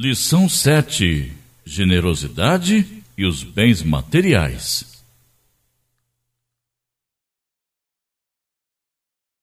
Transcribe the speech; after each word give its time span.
Lição 0.00 0.48
7: 0.48 1.32
Generosidade 1.66 2.86
e 3.16 3.26
os 3.26 3.42
bens 3.42 3.82
materiais. 3.82 5.02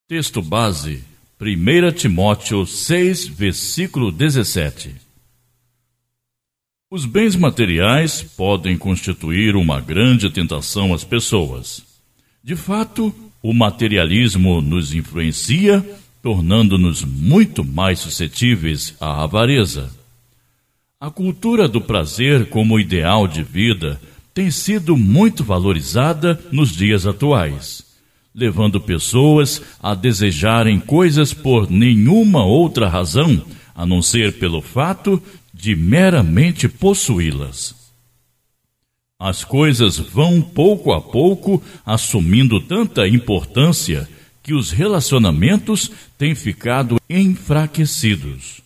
Texto 0.08 0.42
base: 0.42 1.04
1 1.42 1.92
Timóteo 1.92 2.66
6, 2.66 3.28
versículo 3.28 4.14
17. 4.14 4.96
Os 6.90 7.06
bens 7.06 7.36
materiais 7.36 8.24
podem 8.24 8.78
constituir 8.78 9.58
uma 9.58 9.82
grande 9.82 10.30
tentação 10.30 10.94
às 10.94 11.04
pessoas. 11.04 11.86
De 12.42 12.56
fato, 12.56 13.14
o 13.44 13.54
materialismo 13.54 14.62
nos 14.62 14.94
influencia, 14.94 15.86
tornando-nos 16.22 17.04
muito 17.04 17.62
mais 17.62 18.00
suscetíveis 18.00 18.96
à 19.02 19.22
avareza. 19.22 20.05
A 21.00 21.12
cultura 21.12 21.68
do 21.68 21.82
prazer 21.82 22.48
como 22.48 22.80
ideal 22.80 23.28
de 23.28 23.44
vida 23.44 24.00
tem 24.34 24.50
sido 24.50 24.96
muito 24.96 25.44
valorizada 25.44 26.42
nos 26.54 26.72
dias 26.72 27.06
atuais, 27.06 27.84
levando 28.34 28.80
pessoas 28.80 29.62
a 29.84 29.94
desejarem 29.94 30.80
coisas 30.80 31.34
por 31.34 31.70
nenhuma 31.70 32.46
outra 32.46 32.88
razão 32.88 33.46
a 33.76 33.86
não 33.86 34.02
ser 34.02 34.40
pelo 34.40 34.62
fato 34.62 35.22
de 35.54 35.76
meramente 35.76 36.70
possuí-las. 36.70 37.76
As 39.20 39.44
coisas 39.44 40.00
vão 40.00 40.42
pouco 40.42 40.94
a 40.94 41.02
pouco 41.02 41.62
assumindo 41.86 42.62
tanta 42.62 43.06
importância 43.06 44.08
que 44.42 44.54
os 44.54 44.72
relacionamentos 44.72 45.92
têm 46.18 46.34
ficado 46.34 46.96
enfraquecidos 47.10 48.65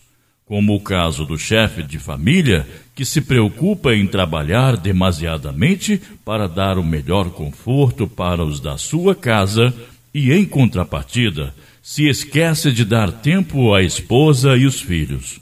como 0.50 0.74
o 0.74 0.80
caso 0.80 1.24
do 1.24 1.38
chefe 1.38 1.80
de 1.80 1.96
família 1.96 2.66
que 2.92 3.04
se 3.04 3.20
preocupa 3.20 3.94
em 3.94 4.04
trabalhar 4.04 4.76
demasiadamente 4.76 6.02
para 6.24 6.48
dar 6.48 6.76
o 6.76 6.82
melhor 6.82 7.30
conforto 7.30 8.08
para 8.08 8.44
os 8.44 8.58
da 8.58 8.76
sua 8.76 9.14
casa 9.14 9.72
e, 10.12 10.32
em 10.32 10.44
contrapartida, 10.44 11.54
se 11.80 12.08
esquece 12.08 12.72
de 12.72 12.84
dar 12.84 13.12
tempo 13.12 13.72
à 13.72 13.80
esposa 13.80 14.56
e 14.56 14.66
os 14.66 14.80
filhos. 14.80 15.40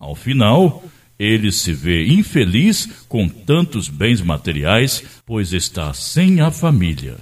Ao 0.00 0.14
final, 0.14 0.82
ele 1.18 1.52
se 1.52 1.74
vê 1.74 2.06
infeliz 2.06 2.88
com 3.06 3.28
tantos 3.28 3.90
bens 3.90 4.22
materiais, 4.22 5.04
pois 5.26 5.52
está 5.52 5.92
sem 5.92 6.40
a 6.40 6.50
família. 6.50 7.18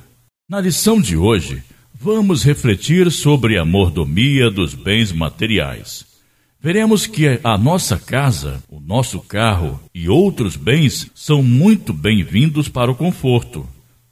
Na 0.49 0.61
lição 0.61 1.01
de 1.01 1.17
hoje, 1.17 1.61
vamos 1.93 2.45
refletir 2.45 3.11
sobre 3.11 3.59
a 3.59 3.65
mordomia 3.65 4.49
dos 4.49 4.75
bens 4.75 5.11
materiais 5.11 6.15
veremos 6.61 7.07
que 7.07 7.41
a 7.43 7.57
nossa 7.57 7.99
casa, 7.99 8.63
o 8.69 8.81
nosso 8.81 9.21
carro 9.21 9.81
e 9.95 10.09
outros 10.09 10.57
bens 10.57 11.11
são 11.15 11.43
muito 11.43 11.93
bem-vindos 11.93 12.69
para 12.69 12.91
o 12.91 12.95
conforto. 12.95 13.67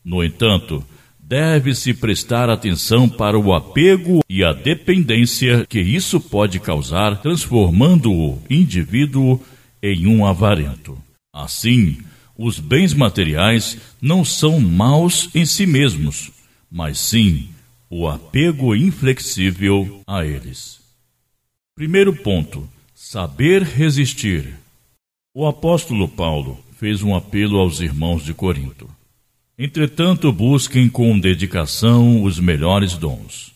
No 0.05 0.23
entanto, 0.23 0.85
deve-se 1.19 1.95
prestar 1.95 2.51
atenção 2.51 3.09
para 3.09 3.39
o 3.39 3.55
apego 3.55 4.21
e 4.29 4.45
a 4.45 4.53
dependência 4.53 5.67
que 5.67 5.81
isso 5.81 6.21
pode 6.21 6.61
causar, 6.61 7.21
transformando 7.21 8.13
o 8.13 8.43
indivíduo 8.49 9.41
em 9.83 10.07
um 10.07 10.27
avarento. 10.27 10.99
Assim, 11.33 11.99
os 12.37 12.59
bens 12.59 12.93
materiais 12.93 13.79
não 14.01 14.25
são 14.25 14.61
maus 14.61 15.31
em 15.35 15.47
si 15.47 15.67
mesmos, 15.67 16.31
mas 16.71 16.99
sim 16.99 17.49
o 17.89 18.09
apego 18.09 18.75
inflexível 18.75 20.03
a 20.07 20.25
eles. 20.25 20.84
Primeiro 21.77 22.15
ponto: 22.15 22.69
saber 22.95 23.65
resistir. 23.65 24.55
O 25.35 25.45
apóstolo 25.45 26.09
Paulo 26.09 26.57
fez 26.79 27.03
um 27.03 27.17
apelo 27.17 27.59
aos 27.59 27.81
irmãos 27.81 28.25
de 28.25 28.33
Corinto. 28.33 28.89
Entretanto, 29.59 30.33
busquem 30.33 30.89
com 30.89 31.19
dedicação 31.19 32.23
os 32.23 32.39
melhores 32.39 32.97
dons. 32.97 33.53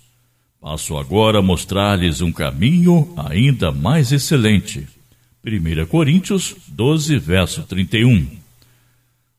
Passo 0.60 0.98
agora 0.98 1.38
a 1.38 1.42
mostrar-lhes 1.42 2.20
um 2.20 2.32
caminho 2.32 3.14
ainda 3.16 3.70
mais 3.70 4.10
excelente. 4.10 4.88
1 5.46 5.86
Coríntios 5.86 6.56
12, 6.66 7.16
verso 7.18 7.62
31. 7.62 8.26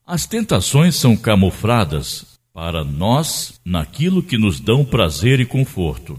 As 0.08 0.26
tentações 0.26 0.96
são 0.96 1.18
camufladas 1.18 2.40
para 2.54 2.86
nós 2.86 3.60
naquilo 3.66 4.24
que 4.24 4.38
nos 4.38 4.62
dão 4.62 4.86
prazer 4.86 5.42
e 5.42 5.46
conforto. 5.46 6.18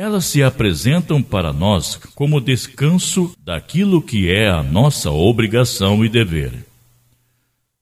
Elas 0.00 0.26
se 0.26 0.44
apresentam 0.44 1.20
para 1.20 1.52
nós 1.52 1.96
como 2.14 2.40
descanso 2.40 3.32
daquilo 3.44 4.00
que 4.00 4.30
é 4.30 4.48
a 4.48 4.62
nossa 4.62 5.10
obrigação 5.10 6.04
e 6.04 6.08
dever. 6.08 6.52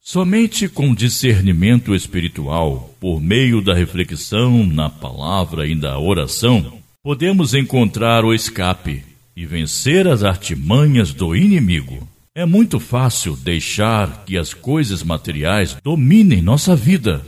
Somente 0.01 0.67
com 0.67 0.95
discernimento 0.95 1.93
espiritual, 1.93 2.91
por 2.99 3.21
meio 3.21 3.61
da 3.61 3.75
reflexão 3.75 4.65
na 4.65 4.89
palavra 4.89 5.67
e 5.67 5.75
da 5.75 5.99
oração, 5.99 6.79
podemos 7.03 7.53
encontrar 7.53 8.25
o 8.25 8.33
escape 8.33 9.03
e 9.35 9.45
vencer 9.45 10.07
as 10.07 10.23
artimanhas 10.23 11.13
do 11.13 11.35
inimigo. 11.35 12.07
É 12.33 12.47
muito 12.47 12.79
fácil 12.79 13.35
deixar 13.35 14.23
que 14.25 14.39
as 14.39 14.55
coisas 14.55 15.03
materiais 15.03 15.77
dominem 15.83 16.41
nossa 16.41 16.75
vida. 16.75 17.23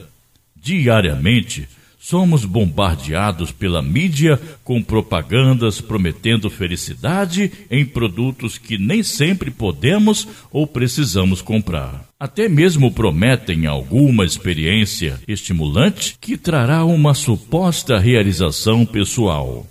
Diariamente, 0.60 1.70
Somos 2.02 2.46
bombardeados 2.46 3.52
pela 3.52 3.82
mídia 3.82 4.40
com 4.64 4.82
propagandas 4.82 5.82
prometendo 5.82 6.50
felicidade 6.50 7.52
em 7.70 7.86
produtos 7.86 8.58
que 8.58 8.78
nem 8.78 9.04
sempre 9.04 9.52
podemos 9.52 10.26
ou 10.50 10.66
precisamos 10.66 11.42
comprar. 11.42 12.08
Até 12.18 12.48
mesmo 12.48 12.90
prometem 12.90 13.66
alguma 13.66 14.24
experiência 14.24 15.20
estimulante 15.28 16.16
que 16.22 16.38
trará 16.38 16.86
uma 16.86 17.14
suposta 17.14 18.00
realização 18.00 18.86
pessoal. 18.86 19.68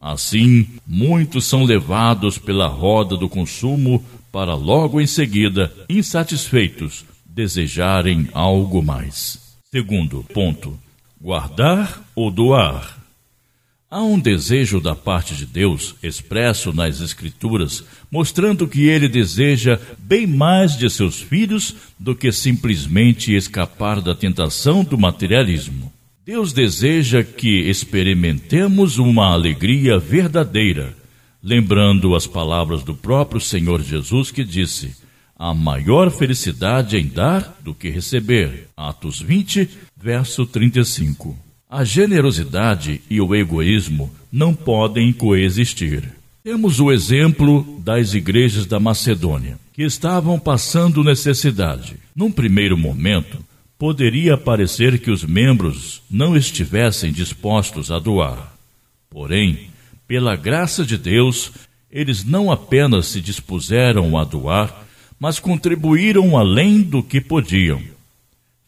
Assim, 0.00 0.66
muitos 0.84 1.44
são 1.44 1.62
levados 1.62 2.36
pela 2.36 2.66
roda 2.66 3.16
do 3.16 3.28
consumo 3.28 4.04
para 4.32 4.56
logo 4.56 5.00
em 5.00 5.06
seguida, 5.06 5.72
insatisfeitos, 5.88 7.04
desejarem 7.24 8.28
algo 8.34 8.82
mais. 8.82 9.38
Segundo 9.70 10.24
ponto 10.34 10.83
guardar 11.24 12.04
ou 12.14 12.30
doar. 12.30 12.98
Há 13.90 14.02
um 14.02 14.18
desejo 14.18 14.78
da 14.78 14.94
parte 14.94 15.34
de 15.34 15.46
Deus 15.46 15.94
expresso 16.02 16.70
nas 16.70 17.00
Escrituras, 17.00 17.82
mostrando 18.10 18.68
que 18.68 18.88
ele 18.88 19.08
deseja 19.08 19.80
bem 19.96 20.26
mais 20.26 20.76
de 20.76 20.90
seus 20.90 21.22
filhos 21.22 21.76
do 21.98 22.14
que 22.14 22.30
simplesmente 22.30 23.34
escapar 23.34 24.02
da 24.02 24.14
tentação 24.14 24.84
do 24.84 24.98
materialismo. 24.98 25.90
Deus 26.26 26.52
deseja 26.52 27.22
que 27.22 27.70
experimentemos 27.70 28.98
uma 28.98 29.32
alegria 29.32 29.98
verdadeira, 29.98 30.94
lembrando 31.42 32.14
as 32.14 32.26
palavras 32.26 32.82
do 32.82 32.94
próprio 32.94 33.40
Senhor 33.40 33.80
Jesus 33.80 34.30
que 34.30 34.44
disse: 34.44 34.94
Há 35.36 35.52
maior 35.52 36.10
felicidade 36.10 36.96
em 36.96 37.08
dar 37.08 37.58
do 37.62 37.74
que 37.74 37.88
receber. 37.88 38.68
Atos 38.76 39.20
20, 39.20 39.68
verso 40.04 40.44
35. 40.44 41.34
A 41.66 41.82
generosidade 41.82 43.00
e 43.08 43.22
o 43.22 43.34
egoísmo 43.34 44.12
não 44.30 44.54
podem 44.54 45.10
coexistir. 45.14 46.12
Temos 46.42 46.78
o 46.78 46.92
exemplo 46.92 47.80
das 47.82 48.12
igrejas 48.12 48.66
da 48.66 48.78
Macedônia, 48.78 49.58
que 49.72 49.82
estavam 49.82 50.38
passando 50.38 51.02
necessidade. 51.02 51.96
Num 52.14 52.30
primeiro 52.30 52.76
momento, 52.76 53.42
poderia 53.78 54.36
parecer 54.36 54.98
que 54.98 55.10
os 55.10 55.24
membros 55.24 56.02
não 56.10 56.36
estivessem 56.36 57.10
dispostos 57.10 57.90
a 57.90 57.98
doar. 57.98 58.54
Porém, 59.08 59.70
pela 60.06 60.36
graça 60.36 60.84
de 60.84 60.98
Deus, 60.98 61.50
eles 61.90 62.26
não 62.26 62.52
apenas 62.52 63.06
se 63.06 63.22
dispuseram 63.22 64.18
a 64.18 64.24
doar, 64.24 64.84
mas 65.18 65.38
contribuíram 65.38 66.36
além 66.36 66.82
do 66.82 67.02
que 67.02 67.22
podiam. 67.22 67.93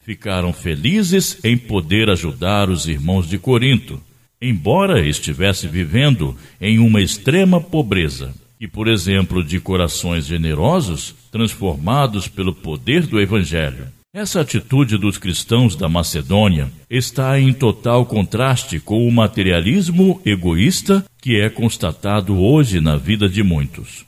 Ficaram 0.07 0.53
felizes 0.53 1.37
em 1.43 1.57
poder 1.57 2.09
ajudar 2.09 2.69
os 2.69 2.87
irmãos 2.87 3.27
de 3.27 3.37
Corinto, 3.37 3.99
embora 4.41 5.05
estivesse 5.05 5.67
vivendo 5.67 6.33
em 6.61 6.79
uma 6.79 7.01
extrema 7.01 7.59
pobreza. 7.59 8.33
E 8.57 8.69
por 8.69 8.87
exemplo 8.87 9.43
de 9.43 9.59
corações 9.59 10.25
generosos 10.25 11.13
transformados 11.29 12.29
pelo 12.29 12.55
poder 12.55 13.05
do 13.05 13.19
Evangelho. 13.19 13.87
Essa 14.13 14.39
atitude 14.39 14.97
dos 14.97 15.17
cristãos 15.17 15.75
da 15.75 15.89
Macedônia 15.89 16.71
está 16.89 17.37
em 17.37 17.51
total 17.51 18.05
contraste 18.05 18.79
com 18.79 19.05
o 19.05 19.11
materialismo 19.11 20.21
egoísta 20.25 21.03
que 21.21 21.35
é 21.35 21.49
constatado 21.49 22.39
hoje 22.39 22.79
na 22.79 22.95
vida 22.95 23.27
de 23.27 23.43
muitos. 23.43 24.05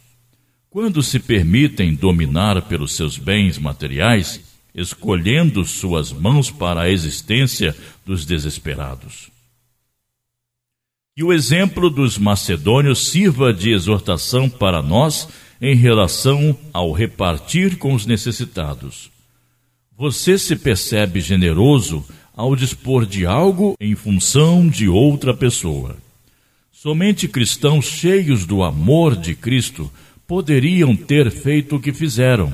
Quando 0.69 1.04
se 1.04 1.19
permitem 1.19 1.94
dominar 1.94 2.62
pelos 2.69 2.95
seus 2.95 3.18
bens 3.18 3.57
materiais, 3.57 4.49
escolhendo 4.74 5.66
suas 5.66 6.12
mãos 6.12 6.51
para 6.51 6.81
a 6.81 6.89
existência 6.89 7.75
dos 8.06 8.25
desesperados. 8.25 9.30
Que 11.16 11.24
o 11.24 11.33
exemplo 11.33 11.89
dos 11.89 12.18
macedônios 12.18 13.10
sirva 13.10 13.54
de 13.54 13.71
exortação 13.71 14.50
para 14.50 14.81
nós 14.81 15.27
em 15.62 15.75
relação 15.75 16.57
ao 16.71 16.92
repartir 16.92 17.77
com 17.77 17.94
os 17.94 18.06
necessitados. 18.06 19.12
Você 19.98 20.38
se 20.38 20.56
percebe 20.56 21.19
generoso 21.19 22.06
ao 22.33 22.56
dispor 22.56 23.06
de 23.06 23.25
algo 23.25 23.75
em 23.81 23.95
função 23.95 24.66
de 24.66 24.88
outra 24.88 25.33
pessoa. 25.33 25.98
Somente 26.71 27.27
cristãos 27.27 27.86
cheios 27.86 28.45
do 28.45 28.63
amor 28.63 29.13
de 29.18 29.36
Cristo 29.36 29.92
poderiam 30.25 30.95
ter 30.95 31.30
feito 31.30 31.75
o 31.75 31.80
que 31.81 31.92
fizeram. 31.92 32.54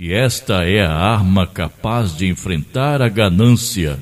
E 0.00 0.12
esta 0.12 0.62
é 0.62 0.80
a 0.80 0.92
arma 0.92 1.44
capaz 1.44 2.16
de 2.16 2.24
enfrentar 2.28 3.02
a 3.02 3.08
ganância. 3.08 4.00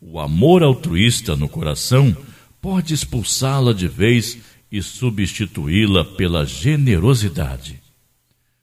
O 0.00 0.20
amor 0.20 0.62
altruísta 0.62 1.34
no 1.34 1.48
coração 1.48 2.16
pode 2.60 2.94
expulsá-la 2.94 3.72
de 3.72 3.88
vez 3.88 4.38
e 4.70 4.80
substituí-la 4.80 6.04
pela 6.04 6.46
generosidade. 6.46 7.82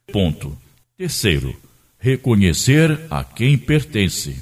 Ponto. 0.10 0.58
Terceiro, 0.98 1.54
reconhecer 2.00 2.98
a 3.12 3.26
quem 3.26 3.58
pertence. 3.58 4.42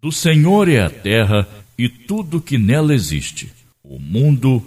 Do 0.00 0.12
Senhor 0.12 0.68
é 0.68 0.80
a 0.80 0.88
terra 0.88 1.48
e 1.76 1.88
tudo 1.88 2.40
que 2.40 2.56
nela 2.56 2.94
existe, 2.94 3.52
o 3.82 3.98
mundo 3.98 4.64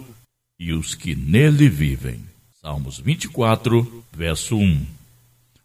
e 0.60 0.74
os 0.74 0.94
que 0.94 1.14
nele 1.14 1.70
vivem. 1.70 2.20
Salmos 2.60 3.00
24, 3.00 4.04
verso 4.12 4.58
1. 4.58 5.01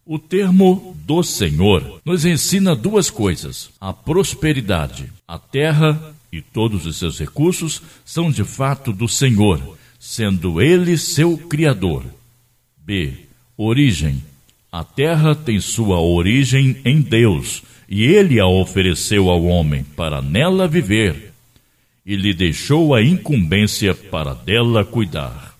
O 0.10 0.18
termo 0.18 0.96
do 1.06 1.22
Senhor 1.22 2.00
nos 2.06 2.24
ensina 2.24 2.74
duas 2.74 3.10
coisas: 3.10 3.70
a 3.80 3.92
prosperidade. 3.92 5.12
A 5.28 5.38
terra 5.38 6.16
e 6.32 6.42
todos 6.42 6.86
os 6.86 6.96
seus 6.96 7.20
recursos 7.20 7.82
são 8.06 8.32
de 8.32 8.46
fato 8.46 8.94
do 8.94 9.06
Senhor, 9.10 9.78
sendo 10.00 10.62
Ele 10.62 10.98
seu 10.98 11.38
Criador. 11.38 12.06
B. 12.78 13.26
Origem. 13.58 14.24
A 14.72 14.82
terra 14.82 15.36
tem 15.36 15.60
sua 15.60 16.00
origem 16.00 16.78
em 16.86 17.02
Deus, 17.02 17.62
e 17.90 18.04
Ele 18.04 18.40
a 18.40 18.48
ofereceu 18.48 19.30
ao 19.30 19.44
homem 19.44 19.84
para 19.84 20.22
nela 20.22 20.70
viver, 20.70 21.34
e 22.06 22.16
lhe 22.16 22.34
deixou 22.34 22.96
a 22.96 23.04
incumbência 23.04 23.94
para 23.94 24.34
dela 24.34 24.86
cuidar. 24.86 25.54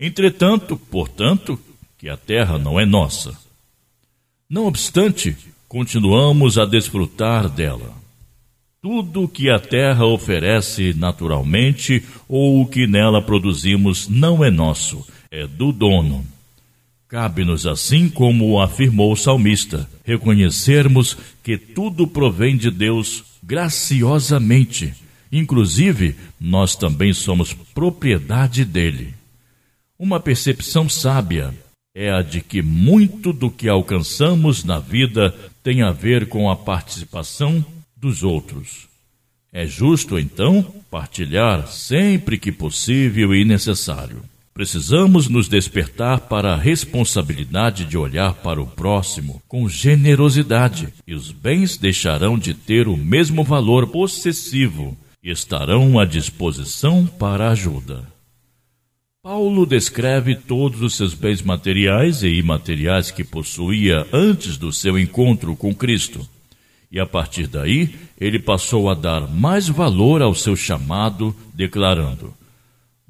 Entretanto, 0.00 0.76
portanto, 0.76 1.56
que 2.02 2.08
a 2.08 2.16
terra 2.16 2.58
não 2.58 2.80
é 2.80 2.84
nossa. 2.84 3.32
Não 4.50 4.66
obstante, 4.66 5.36
continuamos 5.68 6.58
a 6.58 6.64
desfrutar 6.64 7.48
dela. 7.48 7.94
Tudo 8.82 9.22
o 9.22 9.28
que 9.28 9.48
a 9.48 9.60
terra 9.60 10.04
oferece 10.04 10.92
naturalmente 10.94 12.02
ou 12.28 12.60
o 12.60 12.66
que 12.66 12.88
nela 12.88 13.22
produzimos 13.22 14.08
não 14.08 14.44
é 14.44 14.50
nosso, 14.50 15.06
é 15.30 15.46
do 15.46 15.70
dono. 15.70 16.26
Cabe-nos, 17.06 17.68
assim 17.68 18.08
como 18.08 18.60
afirmou 18.60 19.12
o 19.12 19.16
salmista, 19.16 19.88
reconhecermos 20.04 21.16
que 21.40 21.56
tudo 21.56 22.08
provém 22.08 22.56
de 22.56 22.72
Deus 22.72 23.22
graciosamente. 23.40 24.92
Inclusive, 25.30 26.16
nós 26.40 26.74
também 26.74 27.12
somos 27.12 27.54
propriedade 27.54 28.64
dele. 28.64 29.14
Uma 29.96 30.18
percepção 30.18 30.88
sábia 30.88 31.54
é 31.94 32.10
a 32.10 32.22
de 32.22 32.40
que 32.40 32.62
muito 32.62 33.32
do 33.32 33.50
que 33.50 33.68
alcançamos 33.68 34.64
na 34.64 34.78
vida 34.78 35.34
tem 35.62 35.82
a 35.82 35.92
ver 35.92 36.26
com 36.26 36.50
a 36.50 36.56
participação 36.56 37.64
dos 37.96 38.22
outros. 38.22 38.88
É 39.52 39.66
justo, 39.66 40.18
então, 40.18 40.62
partilhar 40.90 41.68
sempre 41.68 42.38
que 42.38 42.50
possível 42.50 43.34
e 43.34 43.44
necessário. 43.44 44.22
Precisamos 44.54 45.28
nos 45.28 45.48
despertar 45.48 46.20
para 46.20 46.52
a 46.52 46.56
responsabilidade 46.56 47.84
de 47.84 47.96
olhar 47.96 48.34
para 48.34 48.60
o 48.60 48.66
próximo 48.66 49.42
com 49.48 49.68
generosidade, 49.68 50.88
e 51.06 51.14
os 51.14 51.30
bens 51.30 51.76
deixarão 51.76 52.38
de 52.38 52.52
ter 52.52 52.86
o 52.86 52.96
mesmo 52.96 53.44
valor 53.44 53.86
possessivo 53.86 54.96
e 55.22 55.30
estarão 55.30 55.98
à 55.98 56.04
disposição 56.04 57.06
para 57.06 57.50
ajuda. 57.50 58.11
Paulo 59.22 59.64
descreve 59.64 60.34
todos 60.34 60.82
os 60.82 60.96
seus 60.96 61.14
bens 61.14 61.40
materiais 61.42 62.24
e 62.24 62.28
imateriais 62.28 63.12
que 63.12 63.22
possuía 63.22 64.04
antes 64.12 64.56
do 64.56 64.72
seu 64.72 64.98
encontro 64.98 65.54
com 65.54 65.72
Cristo. 65.72 66.28
E 66.90 66.98
a 66.98 67.06
partir 67.06 67.46
daí, 67.46 67.94
ele 68.20 68.40
passou 68.40 68.90
a 68.90 68.94
dar 68.94 69.28
mais 69.28 69.68
valor 69.68 70.22
ao 70.22 70.34
seu 70.34 70.56
chamado, 70.56 71.32
declarando: 71.54 72.34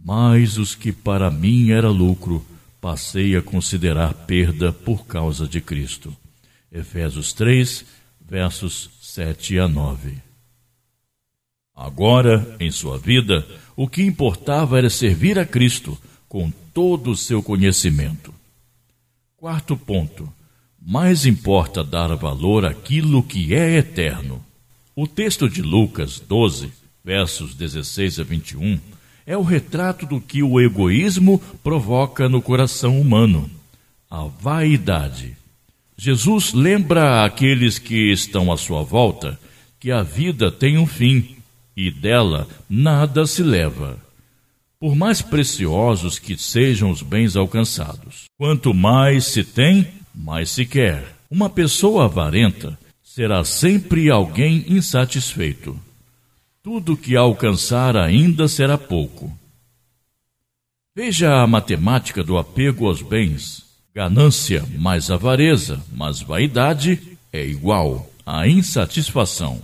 Mas 0.05 0.59
os 0.59 0.75
que 0.75 0.93
para 0.93 1.31
mim 1.31 1.71
era 1.71 1.89
lucro, 1.89 2.45
passei 2.79 3.35
a 3.35 3.41
considerar 3.41 4.13
perda 4.13 4.71
por 4.71 5.07
causa 5.07 5.49
de 5.49 5.63
Cristo. 5.63 6.15
Efésios 6.71 7.33
3, 7.33 7.87
versos 8.21 8.91
7 9.01 9.59
a 9.61 9.67
9. 9.67 10.19
Agora, 11.75 12.55
em 12.61 12.71
sua 12.71 12.99
vida, 12.99 13.47
o 13.77 13.89
que 13.89 14.03
importava 14.03 14.79
era 14.79 14.91
servir 14.91 15.39
a 15.39 15.45
Cristo 15.45 15.99
com 16.29 16.51
todo 16.73 17.11
o 17.11 17.17
seu 17.17 17.43
conhecimento. 17.43 18.33
Quarto 19.37 19.77
ponto 19.77 20.33
mais 20.85 21.27
importa 21.27 21.85
dar 21.85 22.15
valor 22.17 22.65
àquilo 22.65 23.23
que 23.23 23.55
é 23.55 23.77
eterno. 23.77 24.45
O 24.97 25.07
texto 25.07 25.49
de 25.49 25.63
Lucas 25.63 26.21
12, 26.21 26.73
versos 27.05 27.55
16 27.55 28.19
a 28.19 28.23
21, 28.25 28.81
é 29.25 29.37
o 29.37 29.43
retrato 29.43 30.05
do 30.05 30.21
que 30.21 30.43
o 30.43 30.61
egoísmo 30.61 31.39
provoca 31.63 32.29
no 32.29 32.43
coração 32.43 33.01
humano: 33.01 33.49
a 34.11 34.25
vaidade. 34.25 35.37
Jesus 35.97 36.53
lembra 36.53 37.25
àqueles 37.25 37.79
que 37.79 38.11
estão 38.11 38.51
à 38.51 38.57
sua 38.57 38.83
volta 38.83 39.39
que 39.79 39.93
a 39.93 40.03
vida 40.03 40.51
tem 40.51 40.79
um 40.79 40.87
fim 40.87 41.37
e 41.77 41.91
dela 41.91 42.47
nada 42.69 43.27
se 43.27 43.43
leva. 43.43 43.99
Por 44.79 44.97
mais 44.97 45.23
preciosos 45.23 46.19
que 46.19 46.37
sejam 46.37 46.91
os 46.91 47.03
bens 47.03 47.37
alcançados, 47.37 48.25
quanto 48.37 48.75
mais 48.75 49.27
se 49.27 49.45
tem, 49.45 49.87
mais 50.15 50.51
se 50.51 50.67
quer. 50.67 51.17
Uma 51.31 51.49
pessoa 51.49 52.07
avarenta 52.07 52.79
será 53.03 53.45
sempre 53.45 54.11
alguém 54.11 54.65
insatisfeito. 54.69 55.79
Tudo 56.63 56.97
que 56.97 57.17
alcançar 57.17 57.97
ainda 57.97 58.49
será 58.49 58.79
pouco. 58.79 59.31
Veja 60.95 61.43
a 61.43 61.47
matemática 61.47 62.23
do 62.23 62.37
apego 62.37 62.87
aos 62.87 63.03
bens. 63.03 63.65
Ganância 63.95 64.65
mais 64.79 65.11
avareza, 65.11 65.83
mais 65.93 66.21
vaidade 66.21 67.19
é 67.33 67.45
igual 67.45 68.11
a 68.25 68.47
insatisfação. 68.47 69.61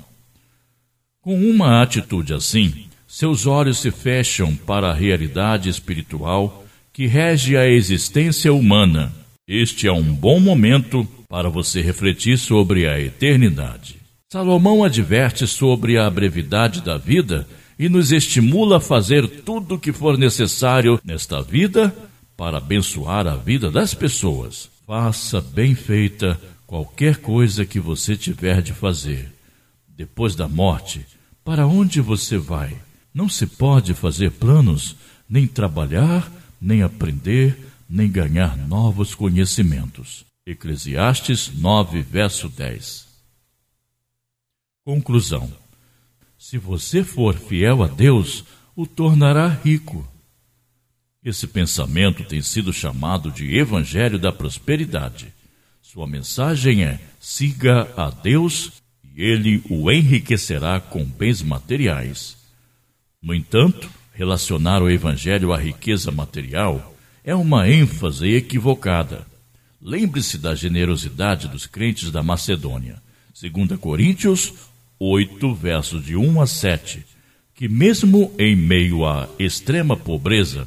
Com 1.29 1.39
uma 1.39 1.83
atitude 1.83 2.33
assim, 2.33 2.87
seus 3.07 3.47
olhos 3.47 3.81
se 3.81 3.91
fecham 3.91 4.57
para 4.57 4.89
a 4.89 4.95
realidade 4.95 5.69
espiritual 5.69 6.65
que 6.91 7.07
rege 7.07 7.55
a 7.55 7.69
existência 7.69 8.51
humana 8.51 9.13
este 9.47 9.87
é 9.87 9.93
um 9.93 10.03
bom 10.03 10.41
momento 10.41 11.07
para 11.29 11.51
você 11.51 11.83
refletir 11.83 12.39
sobre 12.39 12.89
a 12.89 12.99
eternidade. 12.99 13.97
Salomão 14.33 14.83
adverte 14.83 15.47
sobre 15.47 15.99
a 15.99 16.09
brevidade 16.09 16.81
da 16.83 16.97
vida 16.97 17.47
e 17.79 17.91
nos 17.91 18.11
estimula 18.11 18.79
a 18.79 18.81
fazer 18.81 19.27
tudo 19.43 19.75
o 19.75 19.79
que 19.79 19.93
for 19.93 20.17
necessário 20.17 20.99
nesta 21.05 21.43
vida 21.43 21.95
para 22.39 22.57
abençoar 22.57 23.27
a 23.27 23.37
vida 23.37 23.71
das 23.71 23.93
pessoas. 23.93 24.71
Faça 24.87 25.43
bem 25.43 25.75
feita 25.75 26.41
qualquer 26.67 27.17
coisa 27.17 27.67
que 27.67 27.81
você 27.81 28.17
tiver 28.17 28.63
de 28.63 28.73
fazer. 28.73 29.31
Depois 29.97 30.35
da 30.35 30.47
morte, 30.47 31.07
para 31.49 31.67
onde 31.67 32.03
você 32.03 32.37
vai? 32.37 32.77
Não 33.15 33.27
se 33.27 33.47
pode 33.47 33.95
fazer 33.95 34.33
planos, 34.33 34.95
nem 35.27 35.47
trabalhar, 35.47 36.31
nem 36.61 36.83
aprender, 36.83 37.73
nem 37.89 38.07
ganhar 38.07 38.55
novos 38.55 39.15
conhecimentos. 39.15 40.27
Eclesiastes 40.47 41.51
9, 41.55 42.03
verso 42.03 42.51
10. 42.51 43.09
Conclusão: 44.85 45.51
Se 46.39 46.59
você 46.59 47.03
for 47.03 47.35
fiel 47.35 47.83
a 47.83 47.87
Deus, 47.87 48.45
o 48.77 48.87
tornará 48.87 49.49
rico. 49.49 50.07
Esse 51.25 51.47
pensamento 51.47 52.25
tem 52.25 52.43
sido 52.43 52.75
chamado 52.75 53.31
de 53.31 53.57
Evangelho 53.57 54.19
da 54.19 54.31
Prosperidade. 54.31 55.33
Sua 55.81 56.07
mensagem 56.07 56.85
é: 56.85 57.01
siga 57.19 57.91
a 57.97 58.11
Deus 58.11 58.83
ele 59.19 59.61
o 59.69 59.91
enriquecerá 59.91 60.79
com 60.79 61.05
bens 61.05 61.43
materiais. 61.43 62.37
No 63.21 63.35
entanto, 63.35 63.91
relacionar 64.15 64.81
o 64.81 64.89
Evangelho 64.89 65.53
à 65.53 65.59
riqueza 65.59 66.13
material 66.13 66.95
é 67.25 67.35
uma 67.35 67.69
ênfase 67.69 68.29
equivocada. 68.29 69.27
Lembre-se 69.83 70.39
da 70.39 70.55
generosidade 70.55 71.49
dos 71.49 71.67
crentes 71.67 72.13
da 72.13 72.23
Macedônia. 72.23 73.03
2 73.41 73.79
Coríntios 73.81 74.55
8, 75.01 75.55
versos 75.55 76.05
de 76.05 76.17
1 76.17 76.41
a 76.41 76.47
7, 76.47 77.05
que 77.55 77.69
mesmo 77.69 78.33
em 78.39 78.55
meio 78.55 79.05
à 79.05 79.29
extrema 79.39 79.97
pobreza, 79.97 80.67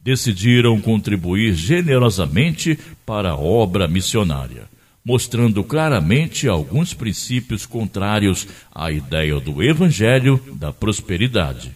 decidiram 0.00 0.80
contribuir 0.80 1.54
generosamente 1.54 2.78
para 3.04 3.32
a 3.32 3.36
obra 3.36 3.86
missionária, 3.86 4.68
mostrando 5.04 5.64
claramente 5.64 6.46
alguns 6.48 6.92
princípios 6.92 7.64
contrários 7.66 8.46
à 8.74 8.90
ideia 8.90 9.40
do 9.40 9.62
Evangelho 9.62 10.40
da 10.54 10.72
prosperidade. 10.72 11.72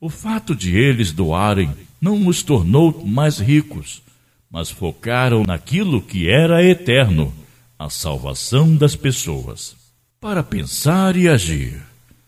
O 0.00 0.08
fato 0.08 0.54
de 0.54 0.76
eles 0.76 1.12
doarem 1.12 1.70
não 2.00 2.26
os 2.26 2.42
tornou 2.42 3.04
mais 3.06 3.38
ricos, 3.38 4.02
mas 4.50 4.70
focaram 4.70 5.44
naquilo 5.44 6.02
que 6.02 6.28
era 6.28 6.64
eterno 6.64 7.32
a 7.78 7.88
salvação 7.88 8.76
das 8.76 8.94
pessoas. 8.94 9.74
Para 10.20 10.42
pensar 10.42 11.16
e 11.16 11.28
agir, 11.28 11.80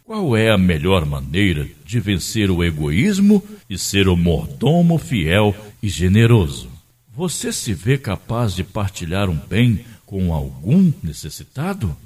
qual 0.05 0.37
é 0.37 0.51
a 0.51 0.59
melhor 0.59 1.05
maneira 1.05 1.69
de 1.85 2.01
vencer 2.01 2.51
o 2.51 2.63
egoísmo 2.63 3.43
e 3.69 3.79
ser 3.79 4.09
o 4.09 4.17
mordomo 4.17 4.99
fiel 4.99 5.55
e 5.83 5.89
generoso? 5.89 6.69
Você 7.13 7.53
se 7.53 7.73
vê 7.73 7.97
capaz 7.97 8.55
de 8.55 8.65
partilhar 8.65 9.31
um 9.31 9.37
bem 9.37 9.85
com 10.15 10.33
algum 10.33 10.93
necessitado? 11.03 11.97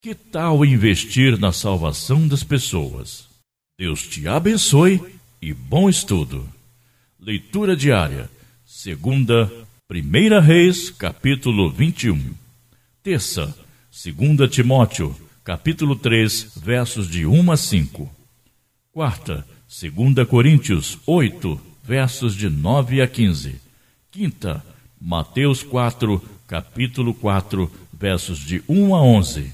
Que 0.00 0.14
tal 0.14 0.64
investir 0.64 1.38
na 1.38 1.52
salvação 1.52 2.26
das 2.26 2.42
pessoas? 2.42 3.28
Deus 3.78 4.06
te 4.06 4.26
abençoe 4.26 5.02
e 5.42 5.52
bom 5.52 5.86
estudo. 5.86 6.48
Leitura 7.20 7.76
diária, 7.76 8.30
segunda, 8.64 9.52
Primeira 9.86 10.40
Reis, 10.40 10.88
capítulo 10.88 11.70
21. 11.70 12.32
Terça, 13.02 13.54
segunda 13.90 14.48
Timóteo, 14.48 15.14
capítulo 15.44 15.94
3, 15.94 16.52
versos 16.56 17.06
de 17.06 17.26
1 17.26 17.52
a 17.52 17.56
5. 17.58 18.10
Quarta, 18.90 19.46
segunda 19.68 20.24
Coríntios 20.24 20.96
8, 21.04 21.60
versos 21.84 22.34
de 22.34 22.48
9 22.48 23.02
a 23.02 23.06
15. 23.06 23.60
Quinta, 24.10 24.64
Mateus 25.00 25.62
4, 25.62 26.22
capítulo 26.46 27.14
4, 27.14 27.70
versos 27.92 28.40
de 28.40 28.62
1 28.66 28.94
a 28.94 29.02
11. 29.02 29.52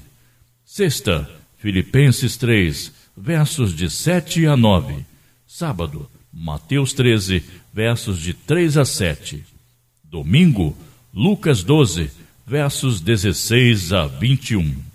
Sexta, 0.65 1.29
Filipenses 1.57 2.37
3, 2.37 2.91
versos 3.15 3.75
de 3.75 3.89
7 3.89 4.47
a 4.47 4.57
9. 4.57 5.05
Sábado, 5.47 6.09
Mateus 6.31 6.93
13, 6.93 7.43
versos 7.71 8.21
de 8.21 8.33
3 8.33 8.77
a 8.77 8.85
7. 8.85 9.43
Domingo, 10.03 10.75
Lucas 11.13 11.63
12, 11.63 12.09
versos 12.45 13.01
16 13.01 13.93
a 13.93 14.07
21. 14.07 14.92